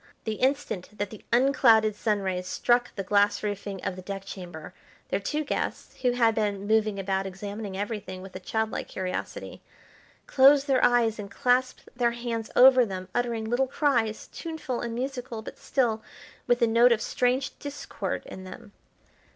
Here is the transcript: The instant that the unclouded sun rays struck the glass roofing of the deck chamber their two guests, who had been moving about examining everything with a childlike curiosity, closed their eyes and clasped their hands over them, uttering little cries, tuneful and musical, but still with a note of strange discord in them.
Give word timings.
The 0.23 0.37
instant 0.41 0.89
that 0.97 1.11
the 1.11 1.23
unclouded 1.31 1.95
sun 1.95 2.21
rays 2.21 2.47
struck 2.47 2.95
the 2.95 3.03
glass 3.03 3.43
roofing 3.43 3.79
of 3.85 3.95
the 3.95 4.01
deck 4.01 4.25
chamber 4.25 4.73
their 5.09 5.19
two 5.19 5.43
guests, 5.43 6.01
who 6.01 6.13
had 6.13 6.33
been 6.33 6.65
moving 6.65 6.97
about 6.97 7.27
examining 7.27 7.77
everything 7.77 8.23
with 8.23 8.35
a 8.35 8.39
childlike 8.39 8.87
curiosity, 8.87 9.61
closed 10.25 10.65
their 10.65 10.83
eyes 10.83 11.19
and 11.19 11.29
clasped 11.29 11.87
their 11.95 12.13
hands 12.13 12.49
over 12.55 12.83
them, 12.83 13.09
uttering 13.13 13.45
little 13.47 13.67
cries, 13.67 14.25
tuneful 14.31 14.81
and 14.81 14.95
musical, 14.95 15.43
but 15.43 15.59
still 15.59 16.01
with 16.47 16.63
a 16.63 16.67
note 16.67 16.91
of 16.91 16.99
strange 16.99 17.51
discord 17.59 18.23
in 18.25 18.43
them. 18.43 18.71